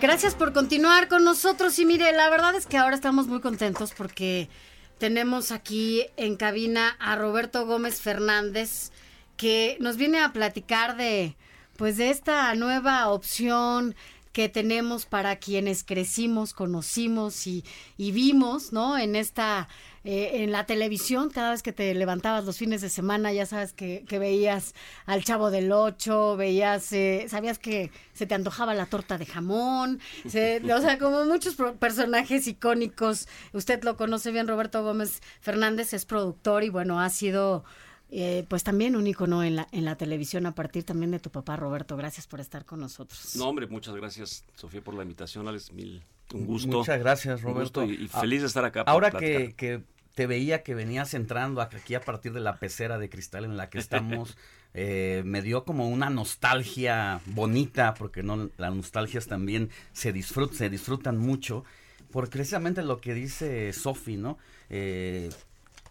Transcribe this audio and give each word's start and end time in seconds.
Gracias 0.00 0.34
por 0.34 0.54
continuar 0.54 1.08
con 1.08 1.24
nosotros 1.24 1.78
y 1.78 1.84
mire, 1.84 2.10
la 2.12 2.30
verdad 2.30 2.54
es 2.54 2.64
que 2.64 2.78
ahora 2.78 2.94
estamos 2.94 3.26
muy 3.26 3.42
contentos 3.42 3.92
porque 3.94 4.48
tenemos 4.96 5.52
aquí 5.52 6.06
en 6.16 6.36
cabina 6.36 6.96
a 6.98 7.16
Roberto 7.16 7.66
Gómez 7.66 8.00
Fernández 8.00 8.92
que 9.36 9.76
nos 9.78 9.98
viene 9.98 10.18
a 10.20 10.32
platicar 10.32 10.96
de 10.96 11.36
pues 11.76 11.98
de 11.98 12.08
esta 12.08 12.54
nueva 12.54 13.10
opción 13.10 13.94
que 14.32 14.48
tenemos 14.48 15.04
para 15.04 15.36
quienes 15.36 15.84
crecimos, 15.84 16.54
conocimos 16.54 17.46
y, 17.46 17.62
y 17.98 18.12
vimos, 18.12 18.72
¿no? 18.72 18.96
En 18.96 19.16
esta 19.16 19.68
eh, 20.04 20.42
en 20.42 20.52
la 20.52 20.64
televisión, 20.66 21.30
cada 21.30 21.50
vez 21.50 21.62
que 21.62 21.72
te 21.72 21.94
levantabas 21.94 22.44
los 22.44 22.56
fines 22.56 22.80
de 22.80 22.88
semana, 22.88 23.32
ya 23.32 23.44
sabes 23.46 23.72
que, 23.72 24.04
que 24.08 24.18
veías 24.18 24.74
al 25.06 25.24
Chavo 25.24 25.50
del 25.50 25.70
Ocho, 25.72 26.36
veías, 26.36 26.92
eh, 26.92 27.26
sabías 27.28 27.58
que 27.58 27.90
se 28.14 28.26
te 28.26 28.34
antojaba 28.34 28.74
la 28.74 28.86
torta 28.86 29.18
de 29.18 29.26
jamón, 29.26 30.00
se- 30.28 30.62
o 30.72 30.80
sea, 30.80 30.98
como 30.98 31.24
muchos 31.26 31.56
personajes 31.78 32.46
icónicos. 32.46 33.28
Usted 33.52 33.82
lo 33.84 33.96
conoce 33.96 34.30
bien, 34.32 34.48
Roberto 34.48 34.82
Gómez 34.82 35.20
Fernández 35.40 35.92
es 35.92 36.04
productor 36.06 36.64
y 36.64 36.70
bueno, 36.70 37.00
ha 37.00 37.10
sido... 37.10 37.64
eh, 38.12 38.44
pues 38.48 38.64
también 38.64 38.96
un 38.96 39.06
icono 39.06 39.44
en 39.44 39.54
la, 39.54 39.68
en 39.70 39.84
la 39.84 39.94
televisión 39.96 40.44
a 40.46 40.52
partir 40.54 40.82
también 40.82 41.12
de 41.12 41.20
tu 41.20 41.30
papá 41.30 41.54
Roberto. 41.56 41.96
Gracias 41.96 42.26
por 42.26 42.40
estar 42.40 42.64
con 42.64 42.80
nosotros. 42.80 43.36
No, 43.36 43.48
hombre, 43.48 43.68
muchas 43.68 43.94
gracias, 43.94 44.44
Sofía, 44.56 44.82
por 44.82 44.94
la 44.94 45.02
invitación. 45.02 45.46
Alex, 45.46 45.72
mil, 45.72 46.02
un 46.34 46.46
gusto. 46.46 46.78
Muchas 46.78 46.98
gracias, 46.98 47.42
Un 47.44 47.54
gusto 47.54 47.80
Roberto. 47.82 48.02
y, 48.02 48.04
y 48.04 48.08
feliz 48.08 48.40
de 48.42 48.46
estar 48.48 48.64
acá. 48.64 48.82
Ahora 48.86 49.10
que, 49.10 49.54
que 49.56 49.82
te 50.14 50.26
veía 50.26 50.62
que 50.62 50.74
venías 50.74 51.14
entrando 51.14 51.60
aquí 51.62 51.94
a 51.94 52.00
partir 52.00 52.32
de 52.32 52.40
la 52.40 52.56
pecera 52.58 52.98
de 52.98 53.08
cristal 53.08 53.44
en 53.44 53.56
la 53.56 53.70
que 53.70 53.78
estamos, 53.78 54.36
eh, 54.74 55.22
me 55.24 55.42
dio 55.42 55.64
como 55.64 55.88
una 55.88 56.10
nostalgia 56.10 57.20
bonita, 57.26 57.94
porque 57.94 58.22
no 58.22 58.50
las 58.58 58.74
nostalgias 58.74 59.26
también 59.26 59.70
se, 59.92 60.12
disfrut, 60.12 60.52
se 60.52 60.68
disfrutan 60.70 61.16
mucho, 61.18 61.64
por 62.10 62.28
precisamente 62.28 62.82
lo 62.82 63.00
que 63.00 63.14
dice 63.14 63.72
Sofi, 63.72 64.16
¿no? 64.16 64.36
Eh, 64.68 65.30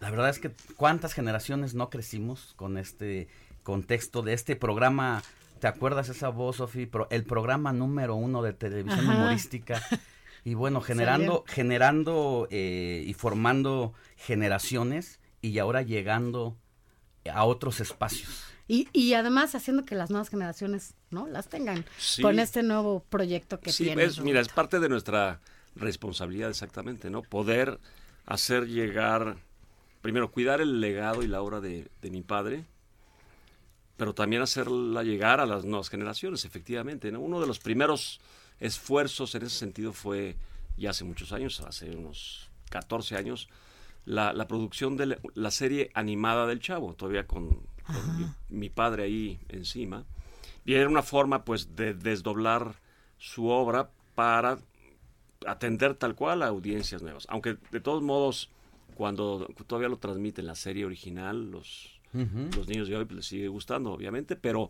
la 0.00 0.10
verdad 0.10 0.30
es 0.30 0.38
que 0.38 0.50
cuántas 0.76 1.12
generaciones 1.12 1.74
no 1.74 1.90
crecimos 1.90 2.54
con 2.56 2.78
este 2.78 3.28
contexto 3.62 4.22
de 4.22 4.32
este 4.32 4.56
programa. 4.56 5.22
¿Te 5.60 5.66
acuerdas 5.66 6.08
esa 6.08 6.30
voz, 6.30 6.56
Sofi? 6.56 6.86
Pro- 6.86 7.06
el 7.10 7.24
programa 7.24 7.72
número 7.74 8.14
uno 8.14 8.42
de 8.42 8.54
televisión 8.54 9.08
Ajá. 9.08 9.18
humorística. 9.18 9.82
Y 10.44 10.54
bueno, 10.54 10.80
generando, 10.80 11.44
generando 11.46 12.48
eh, 12.50 13.04
y 13.06 13.12
formando 13.14 13.92
generaciones 14.16 15.20
y 15.42 15.58
ahora 15.58 15.82
llegando 15.82 16.56
a 17.30 17.44
otros 17.44 17.80
espacios. 17.80 18.44
Y, 18.66 18.88
y 18.92 19.14
además 19.14 19.54
haciendo 19.54 19.84
que 19.84 19.94
las 19.96 20.10
nuevas 20.10 20.28
generaciones 20.30 20.94
no 21.10 21.26
las 21.26 21.48
tengan 21.48 21.84
Sí. 21.98 22.22
con 22.22 22.38
este 22.38 22.62
nuevo 22.62 23.04
proyecto 23.10 23.58
que 23.60 23.72
Sí, 23.72 23.84
tiene. 23.84 24.04
es, 24.04 24.20
mira, 24.20 24.40
es 24.40 24.48
parte 24.48 24.78
de 24.80 24.88
nuestra 24.88 25.40
responsabilidad 25.74 26.50
exactamente, 26.50 27.10
¿no? 27.10 27.22
Poder 27.22 27.78
hacer 28.26 28.66
llegar, 28.68 29.36
primero, 30.02 30.30
cuidar 30.30 30.60
el 30.60 30.80
legado 30.80 31.22
y 31.22 31.26
la 31.26 31.42
obra 31.42 31.60
de, 31.60 31.88
de 32.00 32.10
mi 32.10 32.22
padre, 32.22 32.64
pero 33.96 34.14
también 34.14 34.40
hacerla 34.40 35.02
llegar 35.02 35.40
a 35.40 35.46
las 35.46 35.64
nuevas 35.64 35.90
generaciones, 35.90 36.44
efectivamente, 36.44 37.12
¿no? 37.12 37.20
Uno 37.20 37.40
de 37.40 37.46
los 37.46 37.58
primeros 37.58 38.20
esfuerzos 38.60 39.34
en 39.34 39.42
ese 39.42 39.56
sentido 39.56 39.92
fue, 39.92 40.36
ya 40.76 40.90
hace 40.90 41.04
muchos 41.04 41.32
años, 41.32 41.60
hace 41.60 41.90
unos 41.96 42.50
14 42.70 43.16
años, 43.16 43.48
la, 44.04 44.32
la 44.32 44.46
producción 44.46 44.96
de 44.96 45.06
la, 45.06 45.18
la 45.34 45.50
serie 45.50 45.90
animada 45.94 46.46
del 46.46 46.60
Chavo, 46.60 46.94
todavía 46.94 47.26
con, 47.26 47.48
con 47.84 48.18
mi, 48.18 48.26
mi 48.48 48.68
padre 48.68 49.04
ahí 49.04 49.40
encima. 49.48 50.04
Y 50.64 50.74
era 50.74 50.88
una 50.88 51.02
forma, 51.02 51.44
pues, 51.44 51.74
de 51.74 51.94
desdoblar 51.94 52.74
su 53.18 53.48
obra 53.48 53.90
para 54.14 54.58
atender 55.46 55.94
tal 55.94 56.14
cual 56.14 56.42
a 56.42 56.48
audiencias 56.48 57.02
nuevas. 57.02 57.26
Aunque, 57.30 57.56
de 57.70 57.80
todos 57.80 58.02
modos, 58.02 58.50
cuando 58.94 59.48
todavía 59.66 59.88
lo 59.88 59.98
transmiten 59.98 60.46
la 60.46 60.54
serie 60.54 60.84
original, 60.84 61.50
los, 61.50 61.98
los 62.12 62.68
niños 62.68 62.88
de 62.88 62.96
hoy 62.96 63.04
pues, 63.04 63.16
les 63.16 63.26
sigue 63.26 63.48
gustando, 63.48 63.92
obviamente, 63.92 64.36
pero 64.36 64.68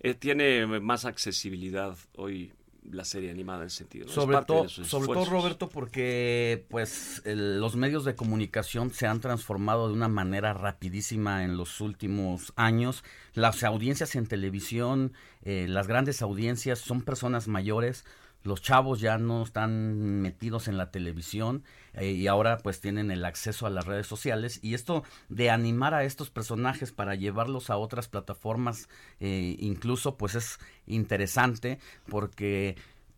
eh, 0.00 0.14
tiene 0.14 0.66
más 0.80 1.04
accesibilidad 1.04 1.96
hoy 2.16 2.52
la 2.90 3.04
serie 3.04 3.30
animada 3.30 3.60
en 3.60 3.66
ese 3.68 3.78
sentido. 3.78 4.06
¿no? 4.06 4.12
Sobre, 4.12 4.42
todo, 4.44 4.68
sobre 4.68 5.06
todo. 5.06 5.24
Roberto, 5.26 5.68
porque 5.68 6.64
pues 6.68 7.22
el- 7.24 7.60
los 7.60 7.76
medios 7.76 8.04
de 8.04 8.14
comunicación 8.14 8.90
se 8.90 9.06
han 9.06 9.20
transformado 9.20 9.88
de 9.88 9.94
una 9.94 10.08
manera 10.08 10.52
rapidísima 10.52 11.44
en 11.44 11.56
los 11.56 11.80
últimos 11.80 12.52
años. 12.56 13.04
Las 13.34 13.62
audiencias 13.62 14.14
en 14.16 14.26
televisión, 14.26 15.12
eh, 15.44 15.66
las 15.68 15.86
grandes 15.86 16.22
audiencias 16.22 16.80
son 16.80 17.02
personas 17.02 17.48
mayores. 17.48 18.04
Los 18.42 18.62
chavos 18.62 19.00
ya 19.00 19.18
no 19.18 19.42
están 19.42 20.20
metidos 20.20 20.68
en 20.68 20.76
la 20.76 20.90
televisión 20.90 21.64
eh, 21.94 22.10
y 22.10 22.26
ahora 22.26 22.58
pues 22.58 22.80
tienen 22.80 23.10
el 23.10 23.24
acceso 23.24 23.66
a 23.66 23.70
las 23.70 23.86
redes 23.86 24.06
sociales 24.06 24.58
y 24.62 24.74
esto 24.74 25.04
de 25.28 25.50
animar 25.50 25.94
a 25.94 26.04
estos 26.04 26.30
personajes 26.30 26.92
para 26.92 27.14
llevarlos 27.14 27.70
a 27.70 27.76
otras 27.76 28.08
plataformas 28.08 28.88
eh, 29.20 29.56
incluso 29.60 30.16
pues 30.16 30.34
es 30.34 30.58
interesante 30.86 31.78
porque 32.08 32.76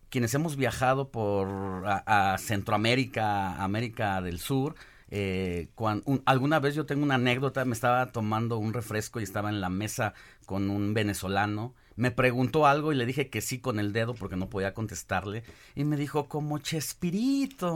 quienes 0.09 0.33
hemos 0.33 0.55
viajado 0.55 1.09
por 1.09 1.83
a, 1.85 2.37
Centroamérica, 2.37 3.61
América 3.61 4.21
del 4.21 4.39
Sur, 4.39 4.75
eh, 5.09 5.67
alguna 6.25 6.59
vez 6.59 6.73
yo 6.75 6.85
tengo 6.85 7.03
una 7.03 7.15
anécdota, 7.15 7.65
me 7.65 7.73
estaba 7.73 8.11
tomando 8.13 8.57
un 8.57 8.73
refresco 8.73 9.19
y 9.19 9.23
estaba 9.23 9.49
en 9.49 9.59
la 9.59 9.69
mesa 9.69 10.13
con 10.45 10.69
un 10.69 10.93
venezolano. 10.93 11.73
Me 11.95 12.11
preguntó 12.11 12.65
algo 12.65 12.91
y 12.91 12.95
le 12.95 13.05
dije 13.05 13.29
que 13.29 13.39
sí 13.41 13.59
con 13.59 13.79
el 13.79 13.93
dedo 13.93 14.15
porque 14.15 14.35
no 14.35 14.49
podía 14.49 14.73
contestarle. 14.73 15.43
Y 15.75 15.85
me 15.85 15.95
dijo, 15.95 16.27
como 16.27 16.59
Chespirito. 16.59 17.75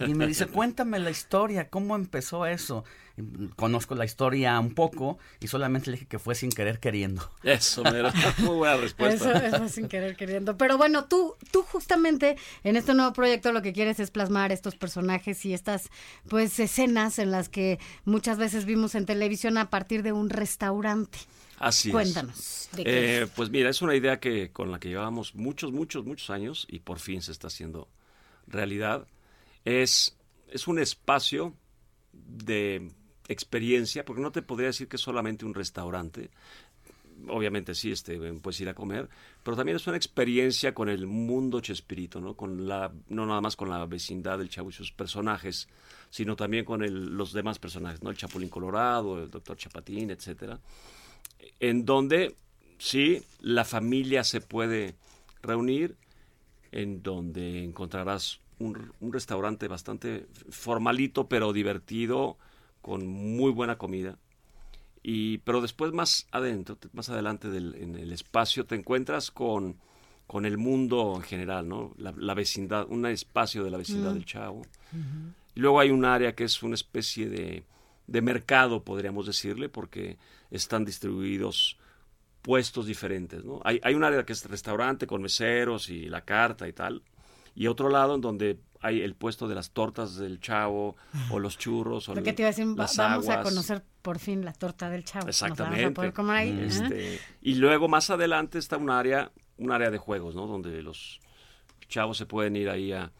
Y 0.00 0.14
me 0.14 0.26
dice, 0.26 0.46
cuéntame 0.46 0.98
la 0.98 1.10
historia, 1.10 1.68
¿cómo 1.68 1.94
empezó 1.94 2.44
eso? 2.46 2.84
Y, 3.16 3.22
Conozco 3.56 3.94
la 3.94 4.04
historia 4.04 4.58
un 4.58 4.74
poco 4.74 5.18
y 5.38 5.46
solamente 5.46 5.90
le 5.90 5.96
dije 5.96 6.06
que 6.08 6.18
fue 6.18 6.34
sin 6.34 6.50
querer 6.50 6.80
queriendo. 6.80 7.30
Eso, 7.42 7.84
mira, 7.84 8.12
muy 8.38 8.56
buena 8.56 8.74
Eso, 8.74 8.82
respuesta. 8.82 9.46
eso 9.46 9.68
sin 9.68 9.86
querer 9.88 10.16
queriendo. 10.16 10.56
Pero 10.56 10.76
bueno, 10.78 11.04
tú, 11.04 11.36
tú 11.50 11.62
justamente 11.62 12.36
en 12.64 12.76
este 12.76 12.94
nuevo 12.94 13.12
proyecto 13.12 13.52
lo 13.52 13.62
que 13.62 13.72
quieres 13.72 14.00
es 14.00 14.10
plasmar 14.10 14.50
estos 14.50 14.74
personajes 14.76 15.44
y 15.44 15.54
estas 15.54 15.90
pues 16.28 16.58
escenas 16.58 17.18
en 17.18 17.30
las 17.30 17.48
que 17.48 17.78
muchas 18.04 18.38
veces 18.38 18.64
vimos 18.64 18.94
en 18.94 19.06
televisión 19.06 19.58
a 19.58 19.70
partir 19.70 20.02
de 20.02 20.12
un 20.12 20.30
restaurante. 20.30 21.18
Así 21.62 21.90
es. 21.96 22.68
¿de 22.76 22.84
qué 22.84 22.90
Eh, 22.90 23.22
es? 23.22 23.30
pues 23.30 23.50
mira, 23.50 23.70
es 23.70 23.80
una 23.82 23.94
idea 23.94 24.18
que 24.20 24.50
con 24.50 24.70
la 24.72 24.78
que 24.80 24.88
llevábamos 24.88 25.34
muchos, 25.34 25.72
muchos, 25.72 26.04
muchos 26.04 26.28
años 26.30 26.66
y 26.68 26.80
por 26.80 26.98
fin 26.98 27.22
se 27.22 27.32
está 27.32 27.46
haciendo 27.46 27.88
realidad. 28.48 29.06
Es, 29.64 30.16
es 30.50 30.66
un 30.66 30.78
espacio 30.78 31.54
de 32.12 32.90
experiencia, 33.28 34.04
porque 34.04 34.20
no 34.22 34.32
te 34.32 34.42
podría 34.42 34.66
decir 34.68 34.88
que 34.88 34.96
es 34.96 35.02
solamente 35.02 35.44
un 35.44 35.54
restaurante. 35.54 36.30
Obviamente 37.28 37.74
sí, 37.76 37.92
este, 37.92 38.18
puedes 38.34 38.60
ir 38.60 38.68
a 38.68 38.74
comer, 38.74 39.08
pero 39.44 39.56
también 39.56 39.76
es 39.76 39.86
una 39.86 39.96
experiencia 39.96 40.74
con 40.74 40.88
el 40.88 41.06
mundo 41.06 41.60
Chespirito, 41.60 42.20
¿no? 42.20 42.34
Con 42.34 42.66
la, 42.66 42.92
no 43.08 43.26
nada 43.26 43.40
más 43.40 43.54
con 43.54 43.70
la 43.70 43.86
vecindad 43.86 44.38
del 44.38 44.48
Chavo 44.48 44.70
y 44.70 44.72
sus 44.72 44.90
personajes, 44.90 45.68
sino 46.10 46.34
también 46.34 46.64
con 46.64 46.82
el- 46.82 47.16
los 47.16 47.32
demás 47.32 47.60
personajes, 47.60 48.02
¿no? 48.02 48.10
El 48.10 48.16
Chapulín 48.16 48.48
Colorado, 48.48 49.22
el 49.22 49.30
Doctor 49.30 49.56
Chapatín, 49.56 50.10
etcétera 50.10 50.58
en 51.60 51.84
donde 51.84 52.34
sí, 52.78 53.22
la 53.40 53.64
familia 53.64 54.24
se 54.24 54.40
puede 54.40 54.94
reunir, 55.42 55.96
en 56.72 57.02
donde 57.02 57.64
encontrarás 57.64 58.40
un, 58.58 58.92
un 59.00 59.12
restaurante 59.12 59.68
bastante 59.68 60.26
formalito, 60.50 61.28
pero 61.28 61.52
divertido, 61.52 62.38
con 62.80 63.06
muy 63.06 63.50
buena 63.52 63.78
comida. 63.78 64.18
Y, 65.02 65.38
pero 65.38 65.60
después 65.60 65.92
más 65.92 66.26
adentro, 66.30 66.78
más 66.92 67.08
adelante 67.08 67.50
del- 67.50 67.74
en 67.74 67.96
el 67.96 68.12
espacio, 68.12 68.64
te 68.66 68.76
encuentras 68.76 69.30
con, 69.30 69.76
con 70.26 70.46
el 70.46 70.58
mundo 70.58 71.14
en 71.16 71.22
general, 71.22 71.68
¿no? 71.68 71.92
La, 71.98 72.14
la 72.16 72.34
vecindad, 72.34 72.86
un 72.88 73.04
espacio 73.06 73.64
de 73.64 73.70
la 73.70 73.78
vecindad 73.78 74.12
del 74.14 74.24
Chavo. 74.24 74.62
Y 75.54 75.60
luego 75.60 75.80
hay 75.80 75.90
un 75.90 76.04
área 76.04 76.34
que 76.34 76.44
es 76.44 76.62
una 76.62 76.74
especie 76.74 77.28
de, 77.28 77.64
de 78.12 78.20
mercado, 78.20 78.84
podríamos 78.84 79.26
decirle, 79.26 79.70
porque 79.70 80.18
están 80.50 80.84
distribuidos 80.84 81.78
puestos 82.42 82.86
diferentes, 82.86 83.42
¿no? 83.42 83.60
Hay, 83.64 83.80
hay 83.82 83.94
un 83.94 84.04
área 84.04 84.24
que 84.24 84.34
es 84.34 84.44
restaurante 84.44 85.06
con 85.06 85.22
meseros 85.22 85.88
y 85.88 86.08
la 86.08 86.20
carta 86.20 86.68
y 86.68 86.72
tal, 86.74 87.02
y 87.54 87.68
otro 87.68 87.88
lado 87.88 88.14
en 88.14 88.20
donde 88.20 88.58
hay 88.80 89.00
el 89.00 89.14
puesto 89.14 89.48
de 89.48 89.54
las 89.54 89.70
tortas 89.70 90.16
del 90.16 90.40
chavo 90.40 90.96
o 91.30 91.38
los 91.38 91.56
churros 91.56 92.08
o 92.08 92.14
Lo 92.14 92.22
que 92.22 92.32
te 92.32 92.42
iba 92.42 92.48
a 92.48 92.50
decir, 92.52 92.66
las 92.66 92.96
vamos 92.96 93.28
a 93.28 93.42
conocer 93.42 93.82
por 94.02 94.18
fin 94.18 94.44
la 94.44 94.52
torta 94.52 94.90
del 94.90 95.04
chavo. 95.04 95.26
Nos 95.26 95.40
vamos 95.40 95.58
a 95.60 95.62
Exactamente. 95.62 95.94
poder 95.94 96.12
comer 96.12 96.36
ahí. 96.36 96.50
¿eh? 96.50 96.66
Este, 96.66 97.20
y 97.40 97.54
luego 97.54 97.88
más 97.88 98.10
adelante 98.10 98.58
está 98.58 98.76
un 98.76 98.90
área, 98.90 99.30
un 99.56 99.70
área 99.70 99.90
de 99.90 99.98
juegos, 99.98 100.34
¿no? 100.34 100.46
Donde 100.46 100.82
los 100.82 101.20
chavos 101.88 102.18
se 102.18 102.26
pueden 102.26 102.56
ir 102.56 102.68
ahí 102.68 102.92
a, 102.92 103.12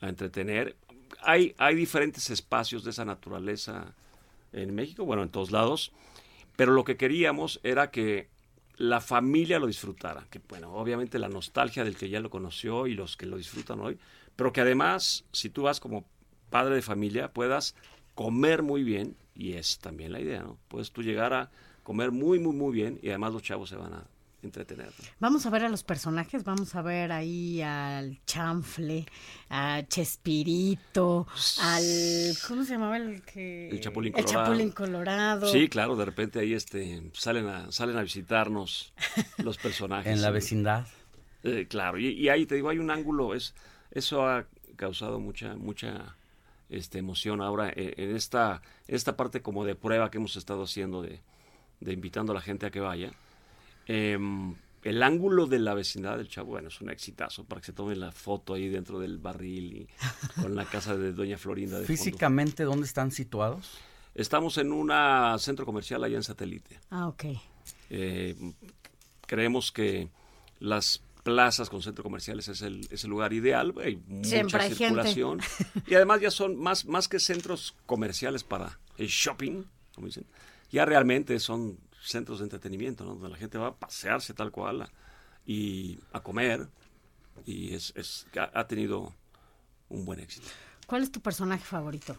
a 0.00 0.08
entretener. 0.08 0.76
Hay, 1.20 1.54
hay 1.58 1.74
diferentes 1.74 2.30
espacios 2.30 2.82
de 2.82 2.90
esa 2.90 3.04
naturaleza 3.04 3.94
en 4.52 4.74
México, 4.74 5.04
bueno, 5.04 5.22
en 5.22 5.30
todos 5.30 5.50
lados. 5.50 5.92
Pero 6.56 6.72
lo 6.72 6.84
que 6.84 6.96
queríamos 6.96 7.60
era 7.62 7.90
que 7.90 8.28
la 8.76 9.00
familia 9.00 9.58
lo 9.58 9.66
disfrutara. 9.66 10.26
Que, 10.30 10.40
bueno, 10.48 10.72
obviamente 10.74 11.18
la 11.18 11.28
nostalgia 11.28 11.84
del 11.84 11.96
que 11.96 12.08
ya 12.08 12.20
lo 12.20 12.30
conoció 12.30 12.86
y 12.86 12.94
los 12.94 13.16
que 13.16 13.26
lo 13.26 13.36
disfrutan 13.36 13.80
hoy. 13.80 13.98
Pero 14.36 14.52
que 14.52 14.60
además, 14.60 15.24
si 15.32 15.50
tú 15.50 15.62
vas 15.62 15.80
como 15.80 16.04
padre 16.50 16.74
de 16.74 16.82
familia, 16.82 17.32
puedas 17.32 17.74
comer 18.14 18.62
muy 18.62 18.82
bien. 18.82 19.16
Y 19.34 19.54
es 19.54 19.78
también 19.78 20.12
la 20.12 20.20
idea, 20.20 20.42
¿no? 20.42 20.58
Puedes 20.68 20.92
tú 20.92 21.02
llegar 21.02 21.32
a 21.32 21.50
comer 21.82 22.10
muy, 22.10 22.38
muy, 22.38 22.54
muy 22.54 22.72
bien 22.72 22.98
y 23.02 23.08
además 23.08 23.32
los 23.32 23.42
chavos 23.42 23.68
se 23.68 23.76
van 23.76 23.92
a 23.94 24.06
Vamos 25.20 25.46
a 25.46 25.50
ver 25.50 25.64
a 25.64 25.68
los 25.68 25.84
personajes, 25.84 26.42
vamos 26.42 26.74
a 26.74 26.82
ver 26.82 27.12
ahí 27.12 27.62
al 27.62 28.20
chanfle, 28.26 29.06
a 29.48 29.82
Chespirito, 29.86 31.26
al 31.60 31.84
¿cómo 32.48 32.64
se 32.64 32.72
llamaba 32.72 32.96
el 32.96 33.22
que 33.22 33.68
El 33.68 33.80
Chapulín 33.80 34.12
El 34.16 34.24
Colorado. 34.24 34.44
Chapulín 34.44 34.70
Colorado. 34.70 35.46
Sí, 35.52 35.68
claro, 35.68 35.94
de 35.96 36.04
repente 36.04 36.40
ahí 36.40 36.54
este, 36.54 37.10
salen, 37.12 37.46
a, 37.46 37.70
salen 37.70 37.96
a 37.96 38.02
visitarnos 38.02 38.92
los 39.38 39.58
personajes. 39.58 40.12
En 40.12 40.22
la 40.22 40.30
vecindad. 40.30 40.86
Eh, 41.44 41.66
claro, 41.68 41.98
y, 41.98 42.08
y 42.08 42.28
ahí 42.28 42.46
te 42.46 42.56
digo, 42.56 42.68
hay 42.68 42.78
un 42.78 42.90
ángulo, 42.90 43.34
es, 43.34 43.54
eso 43.92 44.26
ha 44.26 44.46
causado 44.76 45.20
mucha, 45.20 45.54
mucha 45.54 46.16
este, 46.68 46.98
emoción 46.98 47.40
ahora 47.40 47.68
eh, 47.68 47.94
en 47.96 48.16
esta, 48.16 48.62
esta 48.88 49.16
parte 49.16 49.42
como 49.42 49.64
de 49.64 49.74
prueba 49.74 50.10
que 50.10 50.18
hemos 50.18 50.36
estado 50.36 50.64
haciendo 50.64 51.02
de, 51.02 51.20
de 51.80 51.92
invitando 51.92 52.32
a 52.32 52.34
la 52.34 52.40
gente 52.40 52.66
a 52.66 52.70
que 52.70 52.80
vaya. 52.80 53.12
Em, 53.86 54.54
el 54.82 55.02
ángulo 55.02 55.46
de 55.46 55.58
la 55.58 55.74
vecindad 55.74 56.16
del 56.16 56.28
Chavo, 56.28 56.50
bueno, 56.50 56.68
es 56.68 56.80
un 56.80 56.90
exitazo 56.90 57.44
para 57.44 57.60
que 57.60 57.66
se 57.66 57.72
tomen 57.72 58.00
la 58.00 58.10
foto 58.10 58.54
ahí 58.54 58.68
dentro 58.68 58.98
del 58.98 59.18
barril 59.18 59.72
y 59.72 60.40
con 60.40 60.56
la 60.56 60.64
casa 60.64 60.96
de 60.96 61.12
Doña 61.12 61.38
Florinda 61.38 61.78
de 61.78 61.86
fondo. 61.86 61.96
Físicamente, 62.02 62.64
¿dónde 62.64 62.86
están 62.86 63.10
situados? 63.12 63.78
Estamos 64.14 64.58
en 64.58 64.72
un 64.72 64.90
centro 65.38 65.64
comercial 65.64 66.02
allá 66.04 66.16
en 66.16 66.22
Satélite. 66.22 66.80
Ah, 66.90 67.08
ok. 67.08 67.24
Eh, 67.90 68.34
creemos 69.26 69.72
que 69.72 70.10
las 70.58 71.02
plazas 71.22 71.70
con 71.70 71.82
centros 71.82 72.02
comerciales 72.02 72.48
es 72.48 72.62
el, 72.62 72.86
es 72.90 73.04
el 73.04 73.10
lugar 73.10 73.32
ideal. 73.32 73.72
Hay 73.82 73.96
mucha 74.06 74.28
Siempre 74.28 74.60
hay 74.60 74.68
gente. 74.74 74.84
circulación. 74.84 75.40
Y 75.86 75.94
además 75.94 76.20
ya 76.20 76.30
son 76.30 76.56
más, 76.56 76.84
más 76.86 77.08
que 77.08 77.20
centros 77.20 77.76
comerciales 77.86 78.44
para 78.44 78.78
el 78.98 79.06
shopping, 79.06 79.62
como 79.94 80.08
dicen, 80.08 80.26
ya 80.70 80.84
realmente 80.84 81.38
son 81.38 81.78
centros 82.02 82.38
de 82.38 82.44
entretenimiento, 82.44 83.04
¿no? 83.04 83.14
donde 83.14 83.28
la 83.30 83.36
gente 83.36 83.58
va 83.58 83.68
a 83.68 83.74
pasearse 83.76 84.34
tal 84.34 84.50
cual 84.50 84.82
a- 84.82 84.90
y 85.46 85.98
a 86.12 86.20
comer. 86.22 86.68
Y 87.46 87.74
es, 87.74 87.92
es, 87.96 88.26
ha, 88.36 88.66
tenido 88.66 89.12
un 89.88 90.04
buen 90.04 90.20
éxito. 90.20 90.46
¿Cuál 90.86 91.02
es 91.02 91.10
tu 91.10 91.20
personaje 91.20 91.64
favorito? 91.64 92.16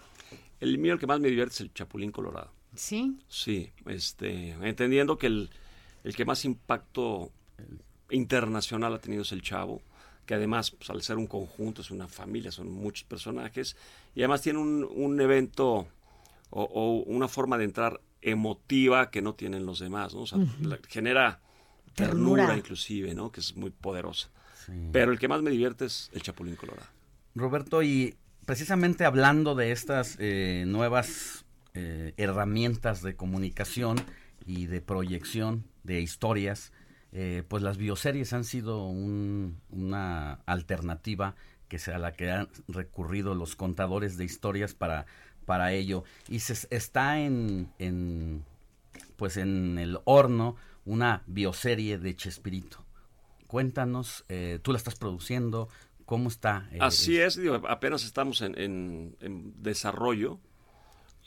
El 0.60 0.78
mío, 0.78 0.94
el 0.94 1.00
que 1.00 1.08
más 1.08 1.20
me 1.20 1.28
divierte 1.30 1.54
es 1.54 1.62
el 1.62 1.74
Chapulín 1.74 2.12
Colorado. 2.12 2.52
¿Sí? 2.76 3.18
Sí, 3.28 3.72
este, 3.86 4.50
entendiendo 4.52 5.18
que 5.18 5.28
el, 5.28 5.50
el 6.04 6.16
que 6.16 6.26
más 6.26 6.44
impacto 6.46 7.32
internacional 8.10 8.94
ha 8.94 9.00
tenido 9.00 9.22
es 9.24 9.32
el 9.32 9.42
Chavo, 9.42 9.82
que 10.26 10.34
además, 10.34 10.72
pues, 10.72 10.90
al 10.90 11.02
ser 11.02 11.18
un 11.18 11.28
conjunto, 11.28 11.82
es 11.82 11.92
una 11.92 12.08
familia, 12.08 12.52
son 12.52 12.72
muchos 12.72 13.04
personajes, 13.04 13.76
y 14.16 14.22
además 14.22 14.42
tiene 14.42 14.60
un, 14.60 14.84
un 14.84 15.20
evento 15.20 15.88
o, 16.50 16.64
o 16.64 17.04
una 17.04 17.28
forma 17.28 17.58
de 17.58 17.66
entrar 17.66 18.00
emotiva 18.24 19.12
que 19.12 19.22
no 19.22 19.36
tienen 19.36 19.66
los 19.66 19.80
demás, 19.80 20.14
¿no? 20.14 20.22
O 20.22 20.28
sea, 20.28 20.40
genera 20.90 21.40
ternura, 21.96 22.44
Ternura. 22.44 22.58
inclusive, 22.58 23.14
¿no? 23.14 23.32
Que 23.32 23.40
es 23.42 23.56
muy 23.56 23.70
poderosa. 23.70 24.30
Pero 24.92 25.12
el 25.12 25.20
que 25.20 25.28
más 25.28 25.42
me 25.42 25.52
divierte 25.52 25.86
es 25.86 26.10
el 26.14 26.22
Chapulín 26.24 26.56
Colorado. 26.56 26.88
Roberto, 27.36 27.84
y 27.84 28.16
precisamente 28.46 29.04
hablando 29.06 29.56
de 29.56 29.72
estas 29.72 30.16
eh, 30.20 30.64
nuevas 30.68 31.46
eh, 31.74 32.14
herramientas 32.18 33.02
de 33.02 33.16
comunicación 33.16 33.98
y 34.46 34.68
de 34.68 34.80
proyección 34.82 35.66
de 35.84 36.00
historias, 36.02 36.72
eh, 37.12 37.44
pues 37.48 37.62
las 37.62 37.78
bioseries 37.78 38.32
han 38.34 38.44
sido 38.44 38.86
un- 38.88 39.60
una 39.70 40.40
alternativa 40.46 41.36
que 41.68 41.80
sea 41.80 41.98
la 41.98 42.14
que 42.14 42.32
han 42.32 42.48
recurrido 42.68 43.36
los 43.36 43.56
contadores 43.56 44.16
de 44.18 44.26
historias 44.26 44.74
para, 44.76 45.06
para 45.44 45.72
ello. 45.74 46.04
Y 46.28 46.40
se 46.40 46.68
está 46.76 47.20
en, 47.20 47.72
en, 47.80 48.44
pues 49.18 49.38
en 49.38 49.78
el 49.78 50.00
horno 50.06 50.56
una 50.86 51.24
bioserie 51.28 51.98
de 51.98 52.16
Chespirito. 52.16 52.84
Cuéntanos, 53.48 54.26
eh, 54.30 54.60
tú 54.62 54.72
la 54.72 54.78
estás 54.78 54.96
produciendo, 54.96 55.70
¿cómo 56.06 56.28
está? 56.30 56.68
eh, 56.72 56.80
Así 56.82 57.20
es, 57.20 57.36
digo, 57.36 57.56
apenas 57.68 58.04
estamos 58.04 58.42
en, 58.42 58.58
en- 58.60 59.16
en 59.22 59.54
desarrollo. 59.62 60.40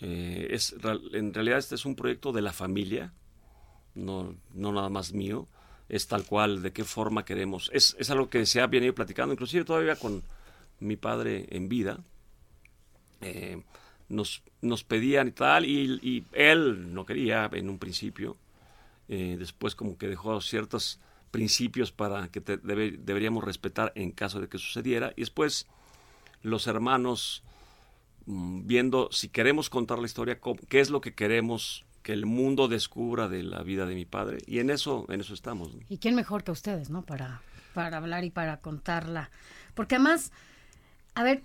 Eh, 0.01 0.49
es, 0.51 0.75
en 1.13 1.33
realidad 1.33 1.59
este 1.59 1.75
es 1.77 1.87
un 1.87 1.95
proyecto 1.95 2.33
de 2.33 2.43
la 2.43 2.53
familia, 2.53 3.13
no, 3.95 4.35
no 4.53 4.73
nada 4.73 4.89
más 4.91 5.13
mío. 5.13 5.47
Es 5.89 6.09
tal 6.09 6.25
cual, 6.25 6.63
de 6.63 6.73
qué 6.73 6.83
forma 6.83 7.25
queremos. 7.25 7.71
Es, 7.73 7.95
es 8.01 8.11
algo 8.11 8.29
que 8.29 8.45
se 8.45 8.61
ha 8.61 8.67
venido 8.67 8.93
platicando, 8.93 9.33
inclusive 9.33 9.65
todavía 9.65 9.95
con 9.95 10.23
mi 10.81 10.97
padre 10.97 11.47
en 11.51 11.69
vida. 11.69 12.01
Nos, 14.09 14.43
nos 14.63 14.85
pedían 14.85 15.29
y 15.29 15.33
tal, 15.33 15.65
y, 15.65 16.25
él 16.33 16.95
no 16.95 17.05
quería 17.07 17.51
en 17.53 17.69
un 17.69 17.79
principio. 17.79 18.37
Eh, 19.09 19.37
después 19.39 19.75
como 19.75 19.99
que 19.99 20.09
dejó 20.09 20.41
ciertos 20.41 20.99
principios 21.31 21.93
para 21.93 22.29
que 22.29 22.41
te- 22.41 22.59
debe- 22.59 22.97
deberíamos 22.99 23.45
respetar 23.45 23.93
en 23.95 24.11
caso 24.11 24.41
de 24.41 24.49
que 24.49 24.59
sucediera. 24.59 25.13
Y 25.17 25.21
después 25.23 25.67
los 26.43 26.67
hermanos 26.67 27.43
mm, 28.27 28.67
viendo 28.67 29.09
si 29.13 29.29
queremos 29.29 29.71
contar 29.71 29.99
la 29.99 30.07
historia, 30.07 30.39
qué 30.69 30.81
es 30.81 30.91
lo 30.91 31.01
que 31.01 31.15
queremos 31.15 31.85
que 32.03 32.13
el 32.13 32.27
mundo 32.27 32.69
descubra 32.69 33.29
de 33.29 33.43
la 33.43 33.63
vida 33.65 33.85
de 33.87 33.97
mi 33.97 34.05
padre. 34.05 34.39
Y 34.47 34.61
en 34.61 34.71
eso, 34.71 35.07
en 35.09 35.21
eso 35.21 35.35
estamos. 35.35 35.71
¿Y 35.89 35.99
quién 35.99 36.15
mejor 36.15 36.45
que 36.45 36.53
ustedes, 36.53 36.89
no? 36.91 37.03
Para, 37.03 37.43
para 37.75 37.97
hablar 37.97 38.25
y 38.25 38.31
para 38.31 38.59
contarla. 38.61 39.31
Porque 39.75 39.97
además, 39.97 40.31
a 41.15 41.25
ver, 41.25 41.43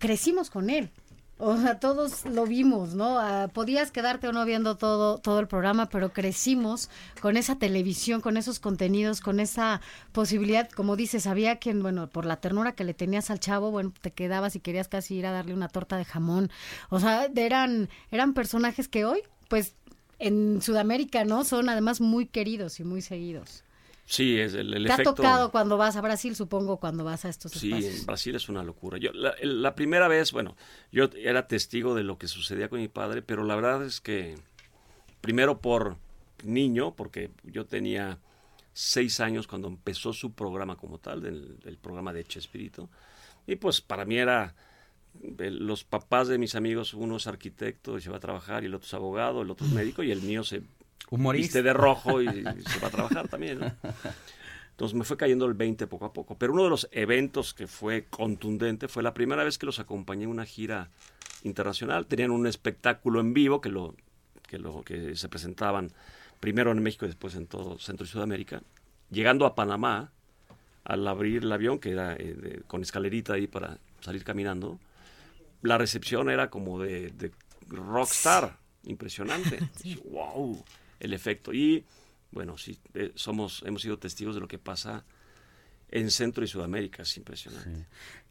crecimos 0.00 0.50
con 0.50 0.68
él. 0.68 0.90
O 1.36 1.56
sea, 1.56 1.80
todos 1.80 2.24
lo 2.26 2.46
vimos, 2.46 2.94
¿no? 2.94 3.18
Ah, 3.18 3.48
podías 3.52 3.90
quedarte 3.90 4.28
o 4.28 4.32
no 4.32 4.44
viendo 4.44 4.76
todo, 4.76 5.18
todo 5.18 5.40
el 5.40 5.48
programa, 5.48 5.88
pero 5.88 6.12
crecimos 6.12 6.90
con 7.20 7.36
esa 7.36 7.56
televisión, 7.56 8.20
con 8.20 8.36
esos 8.36 8.60
contenidos, 8.60 9.20
con 9.20 9.40
esa 9.40 9.80
posibilidad, 10.12 10.68
como 10.70 10.94
dices, 10.94 11.26
había 11.26 11.56
quien, 11.56 11.82
bueno, 11.82 12.08
por 12.08 12.24
la 12.24 12.36
ternura 12.36 12.72
que 12.72 12.84
le 12.84 12.94
tenías 12.94 13.30
al 13.30 13.40
chavo, 13.40 13.72
bueno, 13.72 13.92
te 14.00 14.12
quedabas 14.12 14.54
y 14.54 14.60
querías 14.60 14.86
casi 14.86 15.16
ir 15.16 15.26
a 15.26 15.32
darle 15.32 15.54
una 15.54 15.68
torta 15.68 15.96
de 15.96 16.04
jamón. 16.04 16.50
O 16.88 17.00
sea, 17.00 17.28
eran, 17.34 17.88
eran 18.12 18.32
personajes 18.32 18.86
que 18.86 19.04
hoy, 19.04 19.22
pues, 19.48 19.74
en 20.20 20.62
Sudamérica, 20.62 21.24
¿no? 21.24 21.42
Son 21.42 21.68
además 21.68 22.00
muy 22.00 22.26
queridos 22.26 22.78
y 22.78 22.84
muy 22.84 23.02
seguidos. 23.02 23.64
Sí, 24.06 24.38
es 24.40 24.54
el, 24.54 24.72
el 24.74 24.86
¿Te 24.86 24.92
efecto. 24.92 24.94
ha 24.94 25.02
tocado 25.02 25.50
cuando 25.50 25.76
vas 25.76 25.96
a 25.96 26.00
Brasil, 26.00 26.34
supongo, 26.36 26.78
cuando 26.80 27.04
vas 27.04 27.24
a 27.24 27.28
estos 27.28 27.54
Sí, 27.54 27.56
espacios? 27.56 28.00
en 28.00 28.04
Brasil 28.06 28.34
es 28.34 28.48
una 28.48 28.62
locura. 28.64 28.98
Yo, 28.98 29.12
la, 29.12 29.30
el- 29.30 29.62
la 29.62 29.74
primera 29.74 30.08
vez, 30.08 30.32
bueno, 30.32 30.56
yo 30.90 31.08
era 31.16 31.46
testigo 31.46 31.94
de 31.94 32.02
lo 32.02 32.18
que 32.18 32.26
sucedía 32.26 32.68
con 32.68 32.80
mi 32.80 32.88
padre, 32.88 33.22
pero 33.22 33.44
la 33.44 33.54
verdad 33.54 33.84
es 33.84 34.00
que, 34.00 34.36
primero 35.20 35.60
por 35.60 35.98
niño, 36.44 36.94
porque 36.96 37.30
yo 37.44 37.66
tenía 37.66 38.20
seis 38.74 39.20
años 39.20 39.46
cuando 39.48 39.68
empezó 39.68 40.12
su 40.14 40.34
programa 40.34 40.76
como 40.76 40.98
tal, 40.98 41.22
del, 41.22 41.60
del 41.60 41.78
programa 41.78 42.12
de 42.12 42.24
Chespirito, 42.24 42.90
y 43.46 43.56
pues 43.56 43.80
para 43.82 44.04
mí 44.06 44.18
era 44.18 44.54
el- 45.38 45.66
los 45.66 45.84
papás 45.84 46.28
de 46.28 46.38
mis 46.38 46.54
amigos, 46.54 46.94
uno 46.94 47.16
es 47.16 47.26
arquitecto 47.26 47.96
y 47.98 48.00
se 48.00 48.10
va 48.10 48.16
a 48.18 48.20
trabajar, 48.20 48.62
y 48.62 48.66
el 48.66 48.74
otro 48.74 48.86
es 48.86 48.94
abogado, 48.94 49.42
el 49.42 49.50
otro 49.50 49.66
es 49.66 49.72
médico, 49.72 50.02
y 50.02 50.12
el 50.12 50.22
mío 50.22 50.44
se 50.44 50.62
Humorista. 51.10 51.44
viste 51.58 51.62
de 51.62 51.72
rojo 51.72 52.22
y, 52.22 52.26
se 52.28 52.80
va 52.80 52.88
a 52.88 52.90
trabajar 52.90 53.28
también, 53.28 53.60
¿no? 53.60 53.72
Entonces 54.70 54.96
me 54.98 55.04
fue 55.04 55.16
cayendo 55.16 55.46
el 55.46 55.54
20 55.54 55.86
poco 55.86 56.06
a 56.06 56.12
poco. 56.12 56.36
Pero 56.36 56.52
uno 56.52 56.64
de 56.64 56.70
los 56.70 56.88
eventos 56.90 57.54
que 57.54 57.66
fue 57.68 58.06
contundente 58.10 58.88
fue 58.88 59.02
la 59.04 59.14
primera 59.14 59.44
vez 59.44 59.56
que 59.58 59.66
los 59.66 59.78
acompañé 59.78 60.24
en 60.24 60.30
una 60.30 60.44
gira 60.44 60.90
internacional. 61.44 62.06
Tenían 62.06 62.30
un 62.32 62.46
espectáculo 62.46 63.20
en 63.20 63.34
vivo 63.34 63.60
que 63.60 63.68
lo 63.68 63.94
que 64.48 64.58
lo 64.58 64.82
que 64.82 65.14
se 65.16 65.28
presentaban 65.28 65.90
primero 66.40 66.72
en 66.72 66.82
México 66.82 67.04
y 67.04 67.08
después 67.08 67.34
en 67.36 67.46
todo 67.46 67.78
Centro 67.78 68.04
y 68.04 68.08
Sudamérica. 68.08 68.62
Llegando 69.10 69.46
a 69.46 69.54
Panamá, 69.54 70.10
al 70.84 71.06
abrir 71.06 71.44
el 71.44 71.52
avión, 71.52 71.78
que 71.78 71.90
era 71.92 72.14
eh, 72.14 72.34
de- 72.34 72.62
con 72.66 72.82
escalerita 72.82 73.34
ahí 73.34 73.46
para 73.46 73.78
salir 74.00 74.24
caminando, 74.24 74.78
la 75.62 75.78
recepción 75.78 76.28
era 76.30 76.50
como 76.50 76.80
de, 76.80 77.10
de 77.10 77.30
rockstar. 77.68 78.58
impresionante. 78.84 79.58
wow, 80.10 80.62
el 81.04 81.12
efecto. 81.12 81.52
Y 81.52 81.84
bueno, 82.30 82.58
sí, 82.58 82.78
eh, 82.94 83.12
somos, 83.14 83.62
hemos 83.66 83.82
sido 83.82 83.98
testigos 83.98 84.34
de 84.34 84.40
lo 84.40 84.48
que 84.48 84.58
pasa 84.58 85.04
en 85.88 86.10
Centro 86.10 86.44
y 86.44 86.48
Sudamérica, 86.48 87.02
es 87.02 87.16
impresionante. 87.16 87.86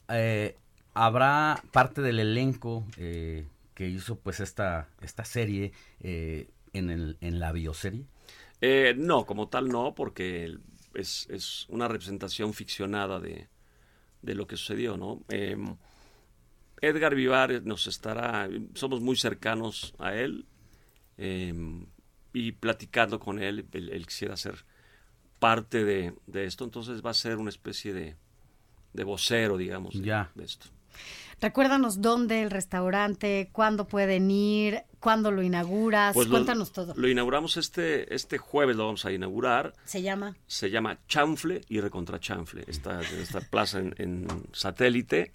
Eh, 0.10 0.58
Habrá 0.96 1.64
parte 1.72 2.02
del 2.02 2.20
elenco 2.20 2.86
eh, 2.98 3.48
que 3.74 3.88
hizo 3.90 4.16
pues 4.20 4.40
esta, 4.42 4.90
esta 5.02 5.26
serie 5.26 5.72
en, 6.02 6.90
el, 6.92 7.18
en 7.20 7.40
la 7.40 7.52
bioserie. 7.52 8.06
no, 8.98 9.26
como 9.26 9.48
tal 9.48 9.70
no, 9.70 9.96
porque 9.96 10.56
es, 10.94 11.28
es 11.32 11.66
una 11.70 11.88
representación 11.88 12.54
ficcionada 12.54 13.20
de, 13.20 13.48
de, 14.22 14.36
lo 14.36 14.46
que 14.46 14.56
sucedió, 14.56 14.96
¿no? 14.96 15.24
Em, 15.30 15.76
Edgar 16.80 17.16
Vivar 17.16 17.64
nos 17.64 17.88
estará, 17.88 18.48
somos 18.76 19.02
muy 19.02 19.16
cercanos 19.16 19.96
a 19.98 20.14
él 20.14 20.46
em, 21.18 21.88
y 22.34 22.52
platicando 22.54 23.20
con 23.20 23.42
él, 23.42 23.68
él, 23.72 24.06
quisiera 24.08 24.36
ser 24.36 24.66
parte 25.40 25.84
de, 25.84 26.14
esto, 26.34 26.64
entonces 26.64 27.06
va 27.06 27.12
a 27.12 27.14
ser 27.14 27.38
una 27.38 27.50
especie 27.50 27.94
de, 27.94 28.16
de 28.94 29.04
vocero, 29.04 29.58
digamos, 29.58 29.94
de, 30.02 30.26
esto. 30.44 30.68
Recuérdanos 31.42 32.02
dónde 32.02 32.42
el 32.42 32.52
restaurante, 32.52 33.50
cuándo 33.52 33.86
pueden 33.86 34.32
ir, 34.32 34.84
cuándo 35.00 35.30
lo 35.32 35.44
inauguras, 35.44 36.14
pues 36.14 36.30
cuéntanos 36.30 36.72
todo. 36.72 36.94
Lo 36.96 37.10
inauguramos 37.10 37.58
este, 37.58 38.16
este 38.16 38.38
jueves, 38.38 38.78
lo 38.78 38.86
vamos 38.86 39.06
a 39.06 39.12
inaugurar. 39.12 39.74
¿Se 39.84 40.02
llama? 40.02 40.38
Se 40.48 40.70
llama 40.70 41.00
Chanfle 41.08 41.62
y 41.68 41.82
Recontra 41.82 42.20
Chanfle, 42.20 42.64
esta, 42.68 43.02
esta 43.02 43.42
plaza 43.42 43.80
en, 43.80 44.28
satélite, 44.54 45.34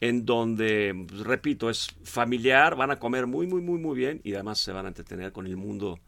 en 0.00 0.24
donde, 0.24 1.06
pues, 1.08 1.20
repito, 1.20 1.70
es 1.70 1.86
familiar, 2.02 2.74
van 2.74 2.90
a 2.90 2.98
comer 2.98 3.28
muy, 3.28 3.46
muy, 3.46 3.60
muy, 3.60 3.78
muy 3.78 3.96
bien 3.96 4.20
y 4.24 4.34
además 4.34 4.58
se 4.58 4.72
van 4.72 4.86
a 4.86 4.88
entretener 4.88 5.30
con 5.30 5.46
el 5.46 5.56
mundo 5.56 6.00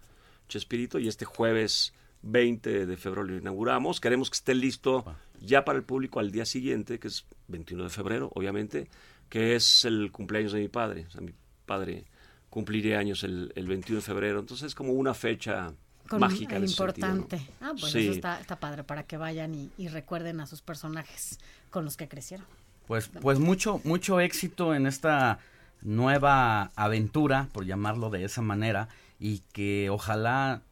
Chespirito 0.48 0.98
y 0.98 1.08
este 1.08 1.24
jueves 1.24 1.92
20 2.22 2.86
de 2.86 2.96
febrero 2.96 3.24
lo 3.24 3.36
inauguramos. 3.36 4.00
Queremos 4.00 4.30
que 4.30 4.34
esté 4.34 4.54
listo 4.54 5.04
ya 5.40 5.64
para 5.64 5.78
el 5.78 5.84
público 5.84 6.20
al 6.20 6.30
día 6.30 6.44
siguiente, 6.44 6.98
que 6.98 7.08
es 7.08 7.24
21 7.48 7.84
de 7.84 7.90
febrero, 7.90 8.30
obviamente, 8.34 8.88
que 9.28 9.54
es 9.54 9.84
el 9.84 10.10
cumpleaños 10.12 10.52
de 10.52 10.60
mi 10.60 10.68
padre. 10.68 11.06
O 11.08 11.10
sea, 11.10 11.20
mi 11.20 11.32
padre 11.66 12.04
cumpliría 12.50 12.98
años 12.98 13.22
el, 13.24 13.52
21 13.54 14.00
de 14.00 14.02
febrero. 14.02 14.40
Entonces 14.40 14.68
es 14.68 14.74
como 14.74 14.92
una 14.92 15.14
fecha 15.14 15.72
mágica. 16.18 16.58
importante. 16.58 17.40
Ah, 17.60 17.72
pues 17.78 17.94
eso 17.94 18.12
está, 18.12 18.40
padre 18.58 18.84
para 18.84 19.04
que 19.04 19.16
vayan 19.16 19.70
y, 19.76 19.88
recuerden 19.88 20.40
a 20.40 20.46
sus 20.46 20.62
personajes 20.62 21.38
con 21.70 21.84
los 21.84 21.96
que 21.96 22.08
crecieron. 22.08 22.46
Pues, 22.86 23.08
pues 23.08 23.38
mucho, 23.40 23.80
mucho 23.84 24.20
éxito 24.20 24.74
en 24.74 24.86
esta 24.86 25.40
nueva 25.82 26.70
aventura, 26.76 27.48
por 27.52 27.66
llamarlo 27.66 28.10
de 28.10 28.24
esa 28.24 28.42
manera, 28.42 28.88
y 29.18 29.40
que 29.52 29.90
ojalá 29.90 30.62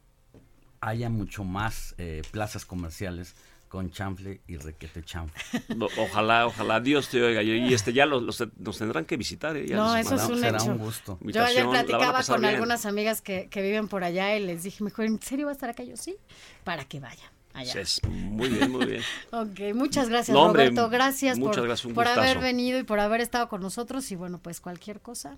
haya 0.81 1.09
mucho 1.09 1.43
más 1.43 1.95
eh, 1.97 2.21
plazas 2.31 2.65
comerciales 2.65 3.35
con 3.67 3.91
chanfle 3.91 4.41
y 4.47 4.57
requete 4.57 5.03
chanfle. 5.03 5.41
Ojalá, 5.97 6.47
ojalá 6.47 6.79
Dios 6.79 7.09
te 7.09 7.21
oiga. 7.21 7.41
Y 7.43 7.73
este 7.73 7.91
ya 7.91 8.05
los, 8.05 8.23
nos 8.57 8.77
tendrán 8.77 9.03
que 9.03 9.17
visitar. 9.17 9.57
¿eh? 9.57 9.65
no, 9.69 9.97
eso 9.97 10.15
es 10.15 10.23
un 10.29 10.39
Será 10.39 10.63
un 10.63 10.77
gusto. 10.77 11.17
Yo 11.21 11.43
ayer 11.43 11.67
platicaba 11.67 12.23
con 12.23 12.45
algunas 12.45 12.85
amigas 12.85 13.21
que, 13.21 13.49
que, 13.49 13.61
viven 13.61 13.89
por 13.89 14.03
allá 14.03 14.35
y 14.37 14.45
les 14.45 14.63
dije, 14.63 14.83
mejor, 14.83 15.05
¿en 15.05 15.21
serio 15.21 15.47
va 15.47 15.51
a 15.51 15.55
estar 15.55 15.69
acá? 15.69 15.83
Yo 15.83 15.97
sí, 15.97 16.15
para 16.63 16.85
que 16.85 16.99
vayan. 16.99 17.29
Allá. 17.53 17.73
muy 18.11 18.49
bien, 18.49 18.71
muy 18.71 18.85
bien. 18.85 19.01
ok, 19.31 19.75
muchas 19.75 20.09
gracias, 20.09 20.35
Roberto. 20.35 20.89
Gracias, 20.89 21.39
por, 21.39 21.93
por 21.93 22.07
haber 22.07 22.39
venido 22.39 22.79
y 22.79 22.83
por 22.83 22.99
haber 22.99 23.21
estado 23.21 23.47
con 23.47 23.61
nosotros. 23.61 24.11
Y 24.11 24.15
bueno, 24.15 24.39
pues 24.39 24.59
cualquier 24.59 25.01
cosa, 25.01 25.37